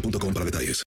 [0.00, 0.82] boostmobile.com para detalles.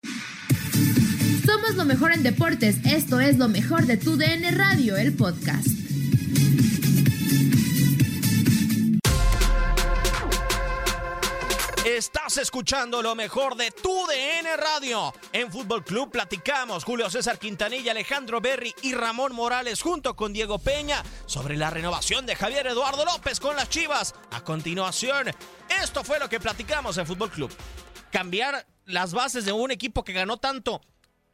[1.45, 2.77] Somos lo mejor en deportes.
[2.85, 5.69] Esto es lo mejor de tu DN Radio, el podcast.
[11.87, 15.15] Estás escuchando lo mejor de tu DN Radio.
[15.33, 20.59] En Fútbol Club platicamos Julio César Quintanilla, Alejandro Berry y Ramón Morales junto con Diego
[20.59, 24.15] Peña sobre la renovación de Javier Eduardo López con las Chivas.
[24.33, 25.29] A continuación,
[25.83, 27.51] esto fue lo que platicamos en Fútbol Club.
[28.13, 30.81] Cambiar las bases de un equipo que ganó tanto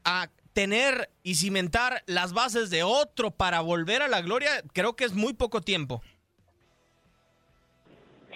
[0.05, 5.05] a tener y cimentar las bases de otro para volver a la gloria, creo que
[5.05, 6.03] es muy poco tiempo.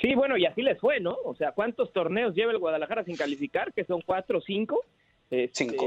[0.01, 1.17] Sí, bueno, y así les fue, ¿no?
[1.25, 3.73] O sea, ¿cuántos torneos lleva el Guadalajara sin calificar?
[3.73, 4.85] Que son cuatro o cinco.
[5.31, 5.87] Este, Cinco.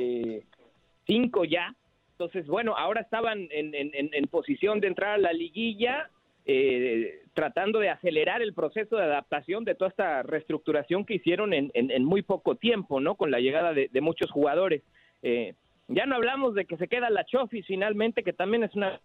[1.08, 1.76] Cinco ya.
[2.14, 6.10] Entonces, bueno, ahora estaban en, en- en- en posición de entrar a la liguilla,
[6.45, 11.72] eh, tratando de acelerar el proceso de adaptación de toda esta reestructuración que hicieron en,
[11.73, 13.16] en- muy poco tiempo, ¿no?
[13.16, 14.81] Con la llegada de, de muchos jugadores.
[15.22, 15.53] Eh,
[15.88, 19.00] ya no hablamos de que se queda la Chofis finalmente, que también es una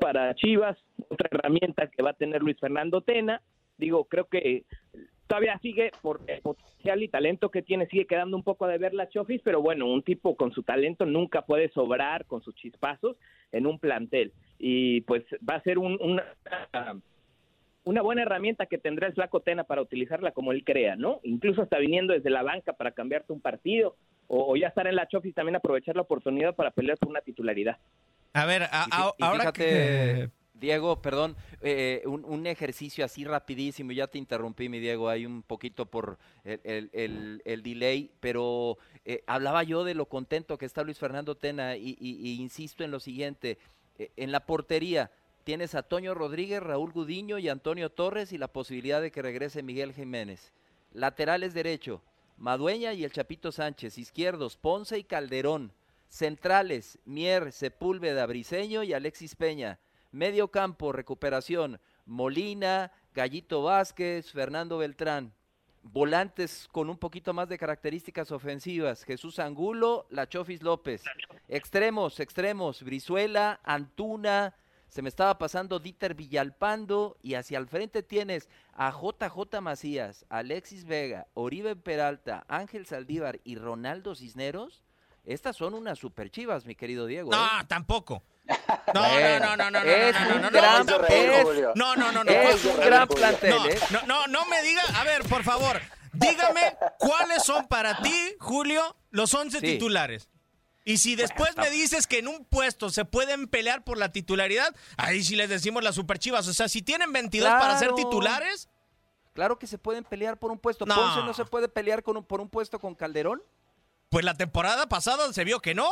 [0.00, 0.78] para Chivas,
[1.08, 3.42] otra herramienta que va a tener Luis Fernando Tena.
[3.76, 4.64] Digo, creo que
[5.26, 8.94] todavía sigue por el potencial y talento que tiene, sigue quedando un poco de ver
[8.94, 13.16] la Chofis, pero bueno, un tipo con su talento nunca puede sobrar con sus chispazos
[13.52, 14.32] en un plantel.
[14.62, 16.22] Y pues va a ser un- una,
[17.84, 21.18] una buena herramienta que tendrá el Flaco Tena para utilizarla como él crea, ¿no?
[21.22, 23.96] Incluso hasta viniendo desde la banca para cambiarte un partido
[24.28, 27.22] o, o ya estar en la Chofis también aprovechar la oportunidad para pelear por una
[27.22, 27.78] titularidad.
[28.34, 30.30] A ver, a- y ahora fíjate, que...
[30.52, 35.42] Diego, perdón, eh, un, un ejercicio así rapidísimo, ya te interrumpí, mi Diego, hay un
[35.42, 40.66] poquito por el, el- el- el delay, pero eh, hablaba yo de lo contento que
[40.66, 43.56] está Luis Fernando Tena y, y- y insisto en lo siguiente,
[44.16, 45.10] en la portería
[45.44, 49.62] tienes a Toño Rodríguez, Raúl Gudiño y Antonio Torres y la posibilidad de que regrese
[49.62, 50.52] Miguel Jiménez.
[50.92, 52.02] Laterales derecho,
[52.36, 55.72] Madueña y el Chapito Sánchez, izquierdos, Ponce y Calderón.
[56.08, 59.78] Centrales, Mier, Sepúlveda, Briseño y Alexis Peña.
[60.10, 65.32] Medio campo, recuperación, Molina, Gallito Vázquez, Fernando Beltrán.
[65.82, 71.02] Volantes con un poquito más de características ofensivas, Jesús Angulo, La Chofis López.
[71.48, 74.54] Extremos, extremos, Brizuela, Antuna,
[74.90, 80.84] se me estaba pasando Dieter Villalpando y hacia el frente tienes a JJ Macías, Alexis
[80.84, 84.82] Vega, Oribe Peralta, Ángel Saldívar y Ronaldo Cisneros.
[85.24, 87.32] Estas son unas super chivas, mi querido Diego.
[87.32, 87.36] ¿eh?
[87.36, 88.24] No, tampoco.
[88.94, 92.12] No, Bueno, no, no, no, no, es no, no, no, gran- no, es- no, no,
[92.12, 92.30] no, no.
[92.32, 93.78] es un gran plantel, No, ¿eh?
[93.90, 95.80] no, no, no me diga, a ver, por favor,
[96.12, 99.66] dígame cuáles son para ti, Julio, los 11 Sí.
[99.66, 100.28] titulares.
[100.84, 104.74] Y si después me dices que en un puesto se pueden pelear por la titularidad,
[104.96, 106.48] ahí sí les decimos las superchivas.
[106.48, 107.96] O sea, si tienen 22 para ser Claro.
[107.96, 108.68] titulares,
[109.32, 110.84] Claro que se pueden pelear por un puesto.
[110.86, 110.96] No.
[110.96, 113.40] Ponce no se puede pelear con un- por un puesto con Calderón.
[114.08, 115.88] Pues la temporada pasada se vio que no.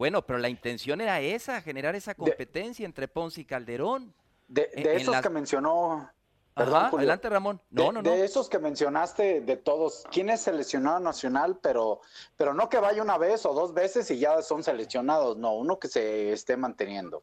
[0.00, 4.14] Bueno, pero la intención era esa, generar esa competencia entre Ponce y Calderón.
[4.48, 6.10] De, en esos las- que mencionó.
[6.54, 7.00] Ajá, Julio.
[7.00, 7.60] adelante, Ramón.
[7.68, 8.10] No, de, no, no.
[8.10, 11.58] de esos que mencionaste, de todos, ¿quién es seleccionado nacional?
[11.60, 12.00] Pero,
[12.38, 15.78] pero no que vaya una vez o dos veces y ya son seleccionados, no, uno
[15.78, 17.22] que se esté manteniendo.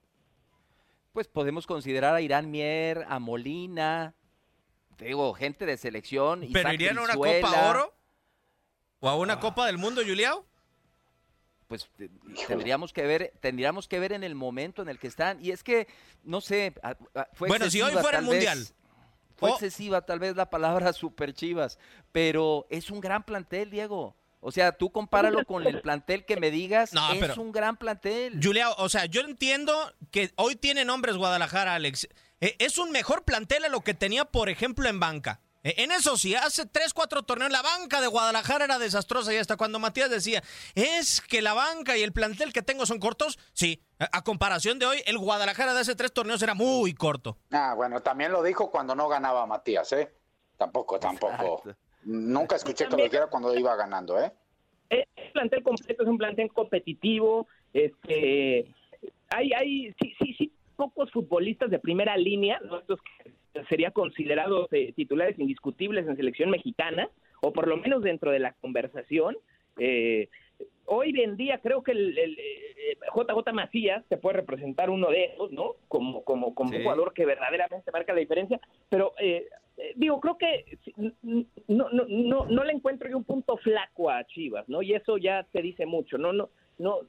[1.13, 4.13] Pues podemos considerar a Irán Mier, a Molina,
[4.99, 6.41] digo, gente de selección.
[6.41, 7.15] ¿Pero Isaac irían a una.
[7.15, 7.93] Copa Oro?
[8.99, 10.45] ¿O a una Copa del Mundo, Juliao?
[11.67, 12.09] Pues te-
[12.47, 15.63] tendríamos que ver tendríamos que ver en el momento en el que están y es
[15.63, 15.87] que
[16.23, 16.73] no sé
[17.33, 18.67] fue Bueno, si hoy fuera el vez, Mundial.
[19.35, 19.53] fue Oh.
[19.53, 21.77] excesiva tal vez la palabra super chivas
[22.11, 26.51] pero es un gran plantel Diego o sea tú compáralo con el plantel que me
[26.51, 29.73] digas No, es pero- un gran plantel Juliao, o sea, yo entiendo
[30.11, 32.07] que hoy tiene nombres Guadalajara, Alex.
[32.39, 35.41] Eh, es un mejor plantel a lo que tenía, por ejemplo, en banca.
[35.67, 39.37] Eh, En eso sí, hace tres, cuatro torneos la banca de Guadalajara era desastrosa y
[39.37, 40.41] hasta cuando Matías decía,
[40.75, 44.85] es que la banca y el plantel que tengo son cortos, sí, a comparación de
[44.85, 47.37] hoy, el Guadalajara de hace tres torneos era muy corto.
[47.51, 50.09] Ah, bueno, también lo dijo cuando no ganaba Matías, ¿eh?
[50.55, 51.61] Tampoco, tampoco.
[52.03, 54.31] Nunca escuché que lo dijera cuando iba ganando, ¿eh?
[54.89, 57.45] Es plantel completo, es un plantel competitivo.
[57.73, 58.73] Este,
[59.29, 62.79] hay, hay, sí, sí, sí, pocos futbolistas de primera línea, ¿no?
[62.79, 63.16] estos que
[63.69, 67.09] serían considerados eh, titulares indiscutibles en selección mexicana,
[67.41, 69.37] o por lo menos dentro de la conversación.
[69.79, 70.29] Eh,
[70.85, 75.25] hoy en día creo que el, el, eh, JJ Macías se puede representar uno de
[75.25, 75.73] esos, ¿no?
[75.87, 76.77] Como, como, como Sí.
[76.77, 78.59] un jugador que verdaderamente marca la diferencia,
[78.89, 80.65] pero eh, eh, digo, creo que
[81.67, 84.81] no, no, no, no le encuentro yo un punto flaco a Chivas, ¿no?
[84.81, 86.33] Y eso ya te dice mucho, ¿no?
[86.33, 86.49] no
[86.79, 86.99] no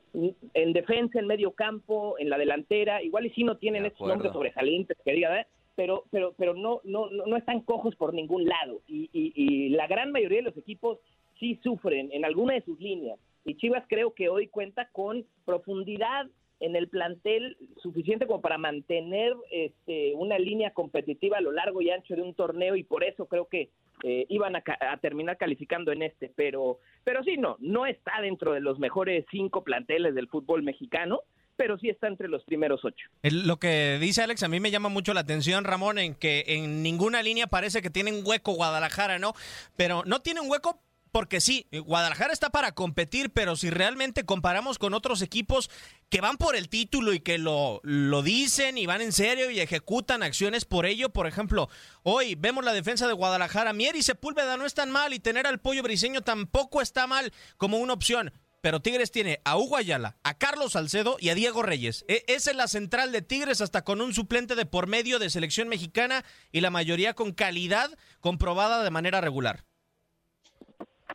[0.55, 4.15] En defensa, en medio campo, en la delantera, igual y sí no tienen estos acuerdo.
[4.15, 5.47] nombres sobresalientes que diga, ¿eh?
[5.79, 8.81] Pero pero pero no, no no están cojos por ningún lado.
[8.89, 10.99] Y, y, y la gran mayoría de los equipos
[11.39, 13.17] sí sufren en alguna de sus líneas.
[13.45, 16.27] Y Chivas creo que hoy cuenta con profundidad
[16.59, 21.91] en el plantel suficiente como para mantener este, una línea competitiva a lo largo y
[21.91, 23.71] ancho de un torneo y por eso creo que
[24.03, 28.53] eh, iban a, a terminar calificando en este, pero, pero sí, no, no está dentro
[28.53, 31.21] de los mejores cinco planteles del fútbol mexicano,
[31.59, 33.09] pero sí está entre los primeros ocho.
[33.23, 36.83] Lo que dice Alex a mí me llama mucho la atención, Ramón, en que en
[36.85, 39.35] ninguna línea parece que tiene un hueco Guadalajara, ¿no?
[39.77, 44.79] Pero no tiene un hueco porque sí, Guadalajara está para competir, pero si realmente comparamos
[44.79, 45.69] con otros equipos
[46.11, 49.59] que van por el título y que lo, lo dicen y van en serio y
[49.59, 51.69] ejecutan acciones por ello, por ejemplo,
[52.05, 55.59] hoy vemos la defensa de Guadalajara, Mier y Sepúlveda no están mal y tener al
[55.59, 58.33] pollo briseño tampoco está mal como una opción.
[58.61, 62.05] Pero Tigres tiene a Hugo Ayala, a Carlos Salcedo y a Diego Reyes.
[62.09, 65.31] E- esa es la central de Tigres hasta con un suplente de por medio de
[65.31, 67.91] selección mexicana y la mayoría con calidad
[68.21, 69.65] comprobada de manera regular.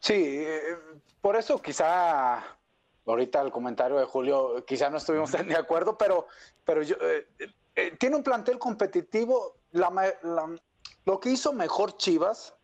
[0.01, 0.61] Sí, eh,
[1.21, 2.43] por eso quizá
[3.05, 6.27] ahorita el comentario de Julio, quizá no estuvimos tan de acuerdo, pero,
[6.63, 7.27] pero yo, eh,
[7.75, 9.57] eh, tiene un plantel competitivo.
[9.71, 9.89] La
[10.23, 10.55] la-
[11.05, 12.55] lo que hizo mejor Chivas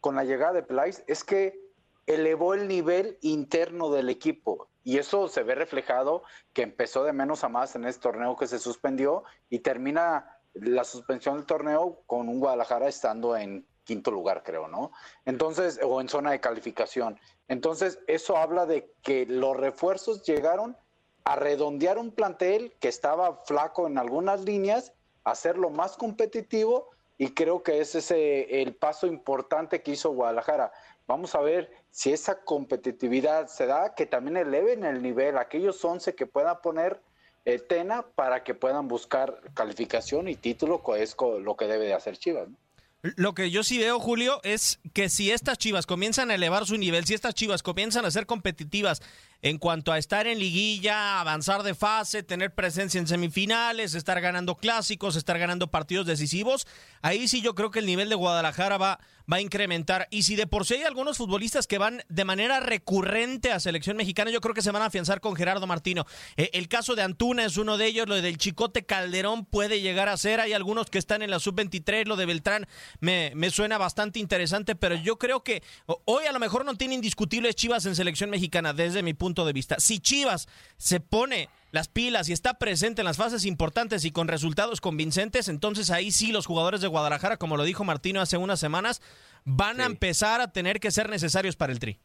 [0.00, 1.58] con la llegada de Peláez es que
[2.06, 4.68] elevó el nivel interno del equipo.
[4.84, 6.22] Y eso se ve reflejado
[6.52, 10.84] que empezó de menos a más en este torneo que se suspendió y termina la
[10.84, 14.92] suspensión del torneo con un Guadalajara estando en quinto lugar, creo, ¿no?
[15.24, 17.18] Entonces, o en zona de calificación.
[17.48, 20.76] Entonces, eso habla de que los refuerzos llegaron
[21.24, 24.92] a redondear un plantel que estaba flaco en algunas líneas,
[25.24, 30.72] hacerlo más competitivo y creo que ese es el paso importante que hizo Guadalajara.
[31.06, 36.14] Vamos a ver si esa competitividad se da, que también eleven el nivel, aquellos 11
[36.14, 37.00] que puedan poner
[37.44, 42.16] eh, Tena para que puedan buscar calificación y título, es lo que debe de hacer
[42.16, 42.48] Chivas.
[43.02, 46.76] Lo que yo sí veo, Julio, es que si estas chivas comienzan a elevar su
[46.76, 49.00] nivel, si estas chivas comienzan a ser competitivas
[49.42, 54.56] en cuanto a estar en liguilla, avanzar de fase, tener presencia en semifinales, estar ganando
[54.56, 56.66] clásicos, estar ganando partidos decisivos,
[57.02, 58.98] ahí sí yo creo que el nivel de Guadalajara va,
[59.30, 60.08] va a incrementar.
[60.10, 63.96] Y si de por sí hay algunos futbolistas que van de manera recurrente a selección
[63.96, 66.06] mexicana, yo creo que se van a afianzar con Gerardo Martino.
[66.36, 70.08] Eh, el caso de Antuna es uno de ellos, lo del Chicote Calderón puede llegar
[70.08, 72.66] a ser, hay algunos que están en la sub-23, lo de Beltrán
[73.00, 75.62] me, me suena bastante interesante, pero yo creo que
[76.04, 79.52] hoy a lo mejor no tiene indiscutibles Chivas en selección mexicana, desde mi punto de
[79.52, 79.76] vista.
[79.78, 84.28] Si Chivas se pone las pilas y está presente en las fases importantes y con
[84.28, 88.60] resultados convincentes, entonces ahí sí los jugadores de Guadalajara, como lo dijo Martino hace unas
[88.60, 89.02] semanas,
[89.44, 91.98] van a empezar a tener que ser necesarios para el tri.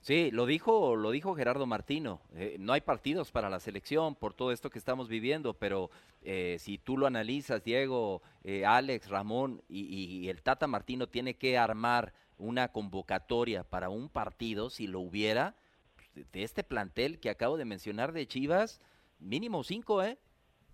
[0.00, 2.22] Sí, lo dijo, lo dijo Gerardo Martino.
[2.34, 5.90] Eh, no hay partidos para la selección por todo esto que estamos viviendo, pero
[6.22, 11.58] eh, si tú lo analizas, Diego, eh, Alex, Ramón y, el Tata Martino tiene que
[11.58, 15.54] armar una convocatoria para un partido, si lo hubiera,
[16.14, 18.80] de este plantel que acabo de mencionar de Chivas,
[19.18, 20.18] mínimo cinco, ¿eh?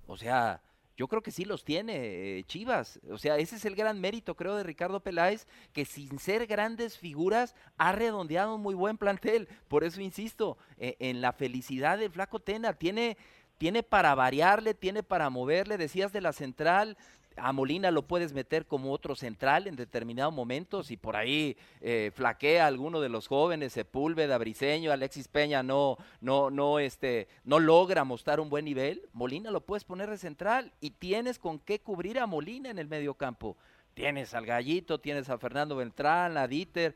[0.06, 0.62] O sea,
[0.96, 3.00] yo creo que sí los tiene eh, Chivas.
[3.10, 6.96] O sea, ese es el gran mérito, creo, de Ricardo Peláez, que sin ser grandes
[6.96, 9.48] figuras ha redondeado un muy buen plantel.
[9.68, 12.72] Por eso insisto, eh, en la felicidad del Flaco Tena.
[12.72, 13.18] Tiene,
[13.58, 15.76] tiene para variarle, tiene para moverle.
[15.76, 16.96] Decías de la central,
[17.36, 22.10] a Molina lo puedes meter como otro central en determinados momentos y por ahí eh,
[22.14, 28.04] flaquea alguno de los jóvenes, Sepúlveda, Briseño, Alexis Peña no, no, no, este, no logra
[28.04, 32.18] mostrar un buen nivel, Molina lo puedes poner de central y tienes con qué cubrir
[32.18, 33.56] a Molina en el medio campo.
[33.94, 36.94] Tienes al Gallito, tienes a Fernando Beltrán, a Dieter.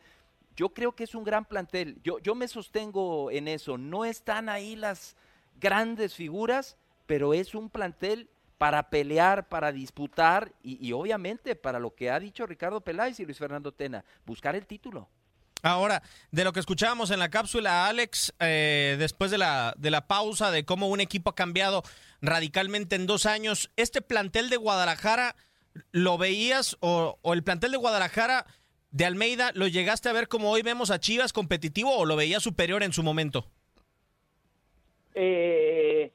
[0.54, 1.98] Yo creo que es un gran plantel.
[2.02, 3.78] Yo, yo me sostengo en eso.
[3.78, 5.16] No están ahí las
[5.58, 8.28] grandes figuras, pero es un plantel
[8.60, 13.38] para pelear, para disputar y, obviamente para lo que ha dicho Ricardo Peláez y Luis
[13.38, 15.08] Fernando Tena, buscar el título.
[15.62, 20.06] Ahora, de lo que escuchábamos en la cápsula, Alex, eh, después de la, de la
[20.06, 21.82] pausa, de cómo un equipo ha cambiado
[22.20, 25.36] radicalmente en dos años, ¿este plantel de Guadalajara
[25.92, 28.44] lo veías o, o el plantel de Guadalajara
[28.90, 32.42] de Almeida lo llegaste a ver como hoy vemos a Chivas competitivo o lo veías
[32.42, 33.50] superior en su momento?
[35.14, 36.12] Eh,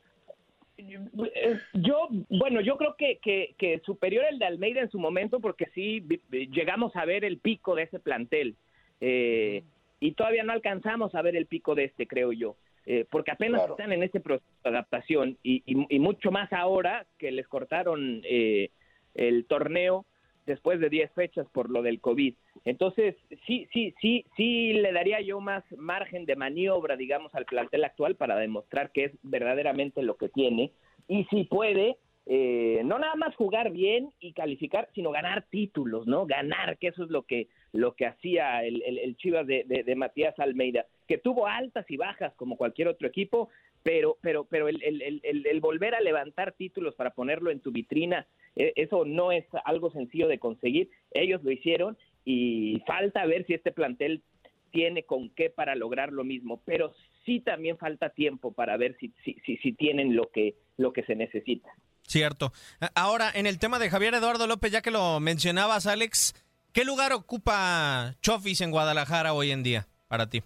[1.73, 3.19] yo, bueno, yo creo que,
[3.57, 7.75] que, superior el de Almeida en su momento, porque sí llegamos a ver el pico
[7.75, 8.55] de ese plantel.
[9.01, 9.63] Eh,
[9.99, 12.55] y todavía no alcanzamos a ver el pico de este, creo yo.
[12.87, 17.31] Eh, porque apenas están en este proceso de adaptación y, y, mucho más ahora que
[17.31, 18.69] les cortaron eh,
[19.15, 20.05] el torneo
[20.45, 22.35] después de 10 fechas por lo del COVID.
[22.63, 23.15] Entonces,
[23.47, 28.15] sí, sí, sí, sí le daría yo más margen de maniobra, digamos, al plantel actual
[28.15, 30.71] para demostrar que es verdaderamente lo que tiene
[31.07, 36.25] y si puede, eh, no nada más jugar bien y calificar, sino ganar títulos, ¿no?
[36.25, 40.37] Ganar, que eso es lo que, lo que hacía el, el, Chivas de, de, Matías
[40.39, 43.49] Almeida, que tuvo altas y bajas como cualquier otro equipo,
[43.83, 48.73] pero, pero, pero el, el, volver a levantar títulos para ponerlo en tu vitrina, e,
[48.75, 50.89] eso no es algo sencillo de conseguir.
[51.11, 54.23] Ellos lo hicieron y falta ver si este plantel
[54.71, 56.93] tiene con qué para lograr lo mismo, pero
[57.25, 61.03] sí también falta tiempo para ver si, si, si, si tienen lo que, lo que
[61.03, 61.69] se necesita.
[62.03, 62.53] Cierto.
[62.93, 66.35] Ahora, en el tema de Javier Eduardo López, ya que lo mencionabas, Alex,
[66.71, 70.43] ¿qué lugar ocupa Chofis en Guadalajara hoy en día para ti?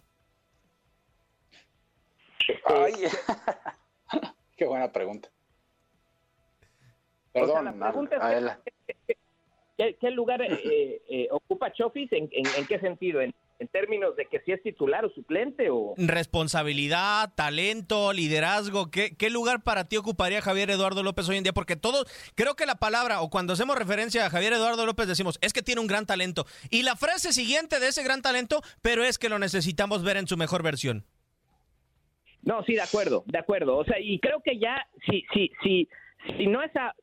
[2.65, 2.93] Ay,
[4.57, 5.29] qué buena pregunta.
[7.33, 7.79] Perdón,
[9.77, 12.11] ¿qué, lugar eh, eh, ocupa Chofis?
[12.11, 13.21] ¿En, en, qué sentido?
[13.21, 15.93] ¿En, en términos de que si es titular o suplente o...
[15.97, 21.51] Responsabilidad, talento, liderazgo, ¿qué, ¿qué lugar para ti ocuparía Javier Eduardo López hoy en día?
[21.51, 25.37] Porque todos, creo que la palabra, o cuando hacemos referencia a Javier Eduardo López decimos,
[25.41, 26.45] es que tiene un gran talento.
[26.69, 30.27] Y la frase siguiente de ese gran talento, pero es que lo necesitamos ver en
[30.27, 31.05] su mejor versión.
[32.41, 33.77] No, sí, de acuerdo, de acuerdo.
[33.77, 35.89] O sea, y creo que ya, si, si, si,
[36.37, 36.95] si no es a,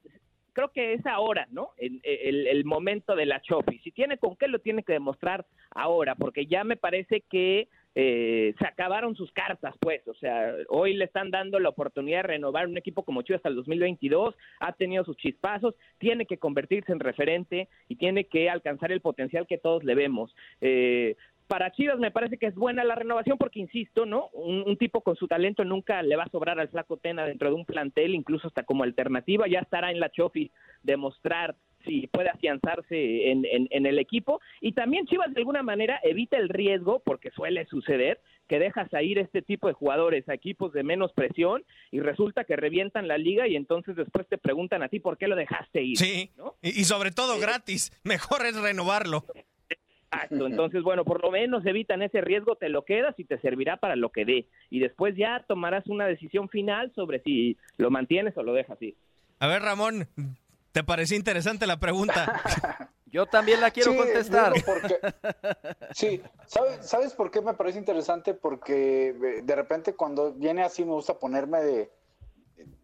[0.57, 1.73] creo que es ahora, ¿no?
[1.77, 3.79] El, el, momento de la Chofi.
[3.81, 8.55] Si tiene con qué, lo tiene que demostrar ahora, porque ya me parece que eh,
[8.59, 10.01] se acabaron sus cartas, pues.
[10.09, 13.51] O sea, hoy le están dando la oportunidad de renovar un equipo como Chivas hasta
[13.51, 14.35] el 2022.
[14.61, 19.47] Ha tenido sus chispazos, tiene que convertirse en referente y tiene que alcanzar el potencial
[19.47, 20.35] que todos le vemos.
[20.63, 21.17] Eh,
[21.47, 24.29] para Chivas me parece que es buena la renovación porque, insisto, ¿no?
[24.33, 27.55] Un, tipo con su talento nunca le va a sobrar al flaco Tena dentro de
[27.55, 30.51] un plantel, incluso hasta como alternativa, ya estará en la Chofi
[30.83, 34.41] demostrar si puede afianzarse en, en, el equipo.
[34.61, 39.03] Y también Chivas de alguna manera evita el riesgo, porque suele suceder, que dejas a
[39.03, 43.19] ir este tipo de jugadores a equipos de menos presión y resulta que revientan la
[43.19, 45.97] liga y entonces después te preguntan a ti por qué lo dejaste ir.
[45.97, 46.31] Sí,
[46.63, 49.25] y, sobre todo gratis, mejor es renovarlo.
[50.13, 53.77] Exacto, entonces bueno, por lo menos evitan ese riesgo, te lo quedas y te servirá
[53.77, 54.49] para lo que dé.
[54.71, 58.97] Y después ya tomarás una decisión final sobre si lo mantienes o lo dejas ir.
[59.39, 60.09] A ver, Ramón,
[60.73, 62.43] ¿te pareció interesante la pregunta?
[63.07, 64.53] Yo también la quiero contestar.
[65.95, 68.35] sí, ¿sabes, ¿sabes por qué me parece interesante?
[68.35, 71.93] Porque eh, de repente cuando viene así me gusta ponerme de,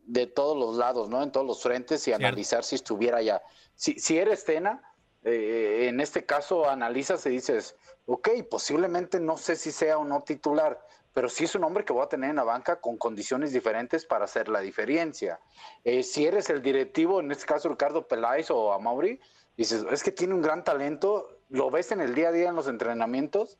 [0.06, 1.22] de todos los lados, ¿no?
[1.22, 3.42] En todos los frentes y analizar si estuviera ya.
[3.74, 4.82] Si, si eres Tena,
[5.24, 7.76] eh, en este caso analizas y dices,
[8.06, 10.80] ok, posiblemente no sé si sea o no titular,
[11.12, 14.04] pero sí es un hombre que voy a tener en la banca con condiciones diferentes
[14.06, 15.38] para hacer la diferencia.
[15.84, 19.20] Eh, si eres el directivo, en este caso Ricardo Peláez o a Mauri,
[19.56, 22.56] dices, es que tiene un gran talento, lo ves en el día a día en
[22.56, 23.58] los entrenamientos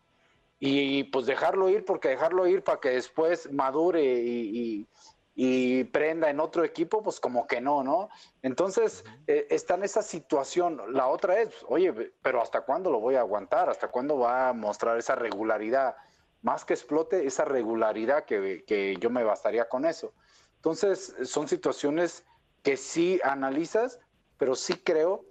[0.58, 4.86] y pues dejarlo ir, porque dejarlo ir para que después madure y,
[5.34, 8.08] prenda en otro equipo, pues como que no, ¿no?
[8.42, 10.80] Entonces eh, está en esa situación.
[10.92, 13.70] La otra es, oye, pero ¿hasta cuándo lo voy a aguantar?
[13.70, 15.96] ¿Hasta cuándo va a mostrar esa regularidad?
[16.42, 20.12] Más que explote, esa regularidad que, que yo me bastaría con eso.
[20.56, 22.24] Entonces son situaciones
[22.62, 24.00] que sí analizas,
[24.36, 25.24] pero sí creo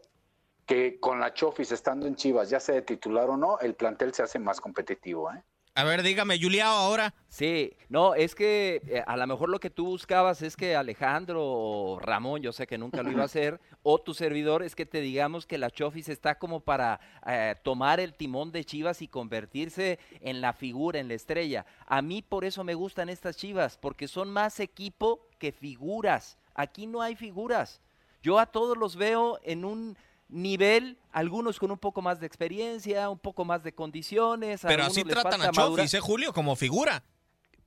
[0.65, 4.13] que con la Chofis estando en Chivas, ya sea de titular o no, el plantel
[4.13, 5.31] se hace más competitivo.
[5.31, 5.43] ¿eh?
[5.73, 7.13] A ver, dígame, Juliao, ahora.
[7.29, 11.41] Sí, no, es que eh, a lo mejor lo que tú buscabas es que Alejandro
[11.41, 14.85] o Ramón, yo sé que nunca lo iba a hacer, o tu servidor, es que
[14.85, 19.07] te digamos que la Chofis está como para eh, tomar el timón de Chivas y
[19.07, 21.65] convertirse en la figura, en la estrella.
[21.87, 26.37] A mí por eso me gustan estas Chivas, porque son más equipo que figuras.
[26.53, 27.79] Aquí no hay figuras.
[28.21, 29.97] Yo a todos los veo en un
[30.31, 34.61] nivel, algunos con un poco más de experiencia, un poco más de condiciones.
[34.63, 36.33] Pero así tratan a Chofis, ¿eh, Julio?
[36.33, 37.03] Como figura.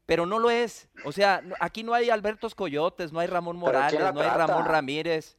[0.06, 0.88] Pero no lo es.
[1.04, 5.38] O sea, aquí no hay Albertos Coyotes, no hay Ramón Morales, no hay Ramón Ramírez.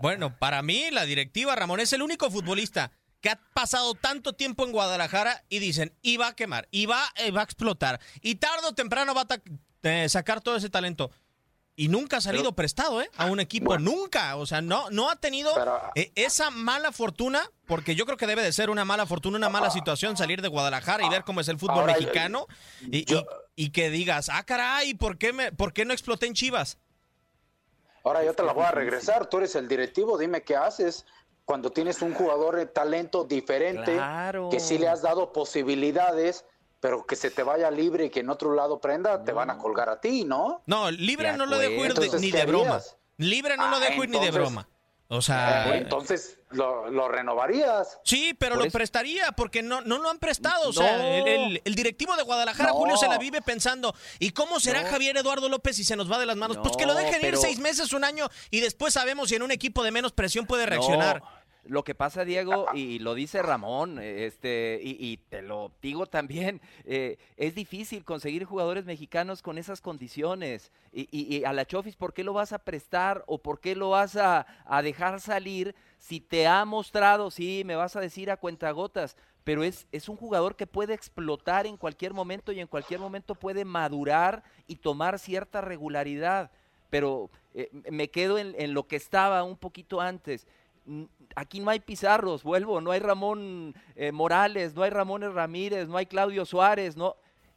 [0.00, 4.64] Bueno, para mí la directiva, Ramón, es el único futbolista que ha pasado tanto tiempo
[4.64, 8.74] en Guadalajara y dicen, iba a quemar, iba, eh, va a explotar, y tarde o
[8.74, 9.40] temprano va a
[9.82, 11.10] eh, sacar todo ese talento
[11.76, 13.10] y nunca ha salido prestado, ¿eh?
[13.18, 14.36] A un equipo, nunca.
[14.36, 15.52] O sea, no, no ha tenido
[15.94, 19.50] eh, esa mala fortuna, porque yo creo que debe de ser una mala fortuna, una
[19.50, 22.46] mala situación salir de Guadalajara y ver cómo es el fútbol mexicano
[22.90, 23.04] y,
[23.54, 26.78] y, que digas, ah, caray, ¿por qué, me, ¿por qué no exploté en Chivas?
[28.04, 31.04] Ahora yo te la voy a regresar, tú eres el directivo, dime qué haces
[31.44, 34.00] cuando tienes un jugador de talento diferente,
[34.50, 36.44] que sí le has dado posibilidades
[36.80, 39.58] pero que se te vaya libre y que en otro lado prenda, te van a
[39.58, 40.62] colgar a ti, ¿no?
[40.66, 42.80] No, libre no lo dejo ir ni de broma.
[43.18, 44.68] Libre no lo dejo ir ni de broma.
[45.08, 48.00] O sea, eh, entonces lo, renovarías.
[48.02, 50.68] Sí, pero lo prestaría porque no, no lo han prestado.
[50.68, 55.16] O sea, el, directivo de Guadalajara, Julio, se la vive pensando, ¿y cómo será Javier
[55.16, 56.58] Eduardo López si se nos va de las manos?
[56.58, 59.52] pues que lo dejen ir seis meses, un año y después sabemos si en un
[59.52, 61.22] equipo de menos presión puede reaccionar.
[61.68, 67.18] Lo que pasa, Diego, y lo dice Ramón, este, y, te lo digo también, eh,
[67.36, 70.70] es difícil conseguir jugadores mexicanos con esas condiciones.
[70.92, 74.16] Y, a la Chofis, ¿por qué lo vas a prestar o por qué lo vas
[74.16, 74.46] a,
[74.82, 79.86] dejar salir si te ha mostrado, sí, me vas a decir a cuentagotas, pero es,
[79.92, 84.42] es un jugador que puede explotar en cualquier momento y en cualquier momento puede madurar
[84.66, 86.50] y tomar cierta regularidad.
[86.90, 90.46] Pero eh, me quedo en, en lo que estaba un poquito antes
[91.34, 95.96] aquí no hay Pizarros, vuelvo, no hay Ramón eh, Morales, no hay Ramón Ramírez, no
[95.96, 97.16] hay Claudio Suárez, no.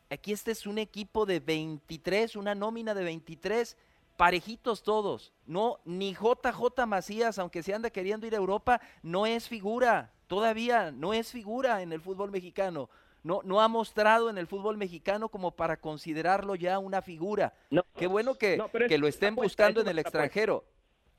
[0.09, 3.77] Aquí este es un equipo de 23, una nómina de 23,
[4.17, 5.33] parejitos todos.
[5.45, 10.91] No, ni JJ Macías, aunque se anda queriendo ir a Europa, no es figura, todavía
[10.91, 12.89] no es figura en el fútbol mexicano.
[13.21, 17.53] No, no ha mostrado en el fútbol mexicano como para considerarlo ya una figura.
[17.95, 20.63] Qué bueno que, que lo estén buscando en el extranjero.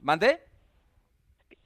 [0.00, 0.49] ¿Mandé?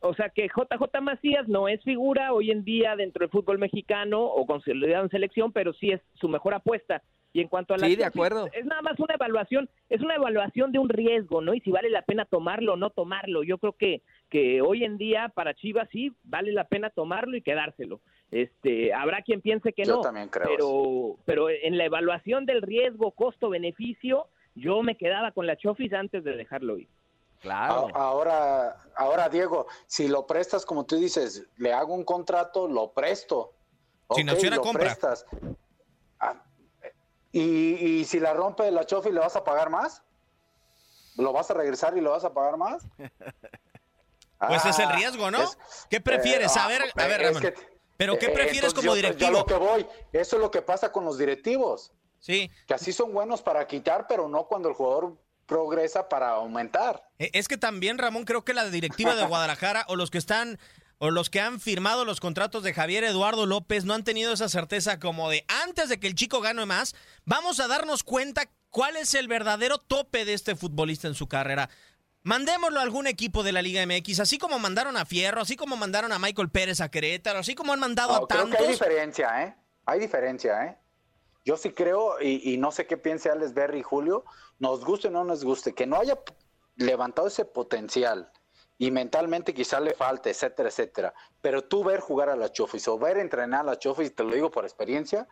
[0.05, 4.23] O sea que JJ Macías no es figura hoy en día dentro del fútbol mexicano
[4.23, 7.03] o consolidado en selección, pero sí es su mejor apuesta.
[7.33, 8.49] Y en cuanto a la sí, de acuerdo.
[8.53, 11.53] es nada más una evaluación, es una evaluación de un riesgo, ¿no?
[11.53, 13.43] Y si vale la pena tomarlo o no tomarlo.
[13.43, 17.43] Yo creo que que hoy en día para Chivas sí vale la pena tomarlo y
[17.43, 18.01] quedárselo.
[18.31, 22.63] Este, habrá quien piense que yo no, también creo pero pero en la evaluación del
[22.63, 26.89] riesgo costo beneficio, yo me quedaba con la Chofis antes de dejarlo ir.
[27.45, 27.89] Claro.
[27.93, 33.53] Ahora, ahora, Diego, si lo prestas, como tú dices, le hago un contrato, lo presto.
[34.15, 34.97] Sin opción a compra.
[36.21, 36.43] Ah,
[37.33, 37.41] y,
[38.01, 40.03] y, si la rompe la Chofi, ¿le vas a pagar más?
[41.19, 42.83] ¿Lo vas a regresar y lo vas a pagar más?
[44.47, 45.39] Pues es el ah, riesgo, ¿no?
[45.89, 46.55] ¿Qué prefieres?
[46.59, 47.55] a ver, a ver, Ramón.
[47.97, 49.31] Pero ¿qué eh, prefieres como directivo?
[49.31, 51.93] lo que voy, eso es lo que pasa con los directivos.
[52.19, 52.51] Sí.
[52.67, 57.09] Que así son buenos para quitar, pero no cuando el jugador progresa para aumentar.
[57.19, 60.59] E, es que también, Ramón, creo que la directiva de Guadalajara o los que están
[60.99, 64.49] o los que han firmado los contratos de Javier Eduardo López no han tenido esa
[64.49, 68.97] certeza como de antes de que el chico gane más, vamos a darnos cuenta cuál
[68.97, 71.69] es el verdadero tope de este futbolista en su carrera.
[72.23, 75.77] Mandémoslo a algún equipo de la Liga MX, así como mandaron a Fierro, así como
[75.77, 78.59] mandaron a Michael Pérez a Querétaro, así como han mandado a tantos.
[78.61, 79.55] hay diferencia, ¿eh?
[79.85, 80.79] Hay diferencia, ¿eh?
[81.45, 84.25] Yo sí creo, y, no sé qué piense Alex Berry y Julio,
[84.59, 86.19] nos guste o no nos guste, que no haya
[86.77, 88.33] levantado ese potencial
[88.79, 91.15] y mentalmente quizá le falte, etcétera, etcétera.
[91.43, 94.33] Pero tú ver jugar a la Chofis o ver entrenar a la Chofis, te lo
[94.33, 95.29] digo por experiencia,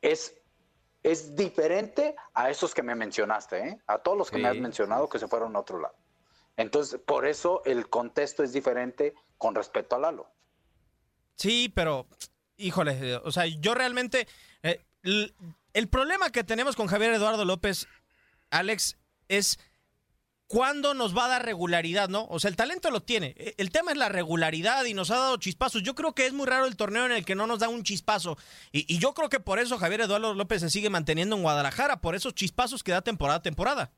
[0.00, 0.40] es,
[1.02, 3.78] es diferente a esos que me mencionaste, ¿eh?
[3.88, 5.96] a todos los que me has mencionado que se fueron a otro lado.
[6.56, 10.30] Entonces, por eso el contexto es diferente con respecto a Lalo.
[11.34, 12.06] Sí, pero
[12.58, 14.28] híjole, o sea, yo realmente...
[14.62, 17.88] Eh, el problema que tenemos con Javier Eduardo López,
[18.50, 19.58] Alex, es
[20.52, 22.26] cuándo nos va a dar regularidad, ¿no?
[22.28, 23.34] O sea, el talento lo tiene.
[23.38, 25.82] E, el tema es la regularidad y nos ha dado chispazos.
[25.82, 27.84] Yo creo que es muy raro el torneo en el que no nos da un
[27.84, 28.36] chispazo.
[28.70, 32.14] Y, yo creo que por eso Javier Eduardo López se sigue manteniendo en Guadalajara, por
[32.14, 33.92] esos chispazos que da temporada a temporada.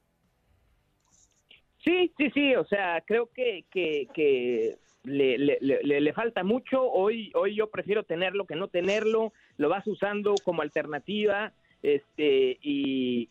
[1.83, 2.55] Sí, sí, sí.
[2.55, 6.83] O sea, creo que, que, le, le, le, falta mucho.
[6.83, 9.33] Hoy, hoy yo prefiero tenerlo que no tenerlo.
[9.57, 11.53] Lo vas usando como alternativa.
[11.83, 13.29] Este, y,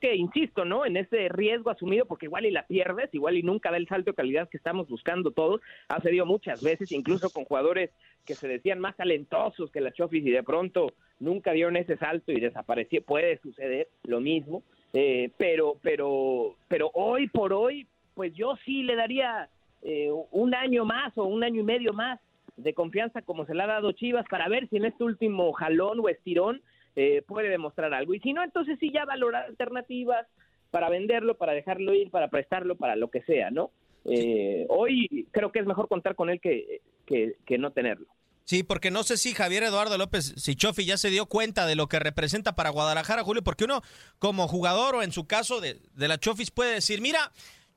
[0.00, 0.86] que, insisto, ¿no?
[0.86, 4.12] En ese riesgo asumido, porque igual y la pierdes, igual y nunca da el salto
[4.12, 5.60] de calidad que estamos buscando todos.
[5.88, 7.90] Ha sucedido muchas veces, incluso con jugadores
[8.24, 12.32] que se decían más talentosos que la Chofis y de pronto nunca dieron ese salto
[12.32, 13.02] y desapareció.
[13.02, 18.94] Puede suceder lo mismo, eh, pero, pero, pero hoy por hoy, pues yo sí le
[18.94, 19.48] daría
[19.82, 22.20] eh, un año más o un año y medio más
[22.56, 26.00] de confianza como se le ha dado Chivas para ver si en este último jalón
[26.00, 26.60] o estirón
[26.96, 28.14] eh, puede demostrar algo.
[28.14, 30.26] Y si no, entonces sí ya valorar alternativas
[30.70, 33.70] para venderlo, para dejarlo ir, para prestarlo, para lo que sea, ¿no?
[34.04, 38.06] Eh, hoy creo que es mejor contar con él que, que, no tenerlo.
[38.44, 41.86] Sí, porque no sé si Javier Eduardo López Sichofi ya se dio cuenta de lo
[41.86, 43.82] que representa para Guadalajara, Julio, porque uno
[44.18, 47.30] como jugador o en su caso de, de la Chofis puede decir, mira,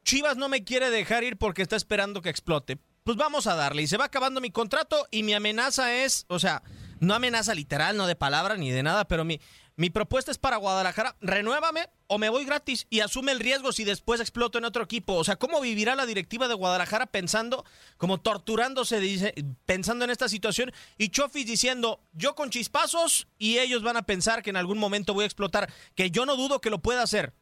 [0.03, 2.77] Chivas no me quiere dejar ir porque está esperando que explote.
[3.03, 3.81] Pues vamos a darle.
[3.81, 6.63] Y se va acabando mi contrato y mi amenaza es, o sea,
[6.99, 9.41] no amenaza literal, no de palabra ni de nada, pero mi,
[9.75, 13.83] mi propuesta es para Guadalajara, renuévame o me voy gratis y asume el riesgo si
[13.83, 15.15] después exploto en otro equipo.
[15.15, 17.65] O sea, ¿cómo vivirá la directiva de Guadalajara pensando,
[17.97, 19.33] como torturándose, dice,
[19.65, 20.71] pensando en esta situación?
[20.99, 25.15] Y Chofis diciendo, yo con chispazos y ellos van a pensar que en algún momento
[25.15, 27.33] voy a explotar, que yo no dudo que lo pueda hacer,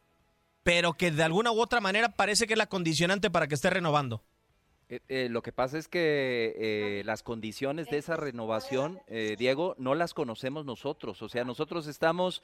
[0.62, 3.70] pero que de alguna u otra manera parece que es la condicionante para que esté
[3.70, 4.22] renovando.
[4.88, 9.00] Eh, eh, lo que pasa es que eh, las condiciones de esa renovación,
[9.38, 11.22] Diego, no las conocemos nosotros.
[11.22, 12.42] O sea, nosotros estamos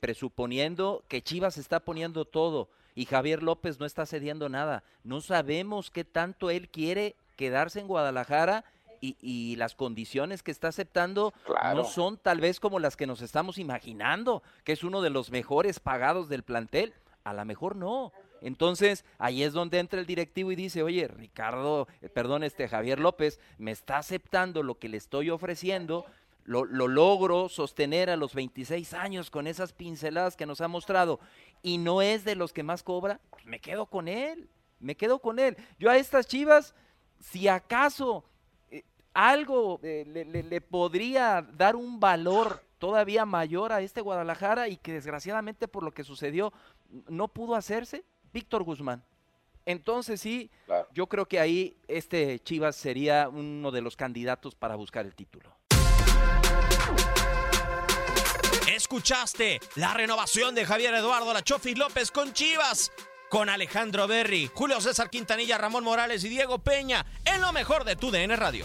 [0.00, 4.84] presuponiendo que Chivas está poniendo todo y Javier López no está cediendo nada.
[5.02, 8.64] No sabemos qué tanto él quiere quedarse en Guadalajara
[9.00, 11.32] y, las condiciones que está aceptando
[11.74, 15.30] no son tal vez como las que nos estamos imaginando, que es uno de los
[15.30, 16.92] mejores pagados del plantel.
[17.28, 18.10] A lo mejor no.
[18.40, 23.00] Entonces, ahí es donde entra el directivo y dice, oye, Ricardo, eh, perdón, este Javier
[23.00, 26.06] López, me está aceptando lo que le estoy ofreciendo,
[26.44, 31.20] lo, logro sostener a los 26 años con esas pinceladas que nos ha mostrado
[31.60, 34.48] y no es de los que más cobra, me quedo con él,
[34.80, 35.58] me quedo con él.
[35.78, 36.74] Yo a estas chivas,
[37.20, 38.24] si acaso
[38.70, 40.06] eh, algo eh,
[40.48, 45.92] le podría dar un valor todavía mayor a este Guadalajara y que desgraciadamente por lo
[45.92, 46.52] que sucedió
[47.08, 49.04] no pudo hacerse, Víctor Guzmán.
[49.64, 50.50] Entonces sí,
[50.94, 55.54] yo creo que ahí este Chivas sería uno de los candidatos para buscar el título.
[58.74, 62.90] Escuchaste la renovación de Javier Eduardo Lachofi López con Chivas,
[63.28, 67.96] con Alejandro Berry, Julio César Quintanilla, Ramón Morales y Diego Peña, en lo mejor de
[67.96, 68.64] tu DN Radio.